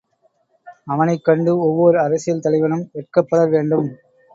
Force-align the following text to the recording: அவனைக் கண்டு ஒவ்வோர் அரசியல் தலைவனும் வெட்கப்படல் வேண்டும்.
அவனைக் 0.87 1.23
கண்டு 1.23 1.53
ஒவ்வோர் 1.67 1.99
அரசியல் 1.99 2.43
தலைவனும் 2.43 2.87
வெட்கப்படல் 2.95 3.53
வேண்டும். 3.55 3.89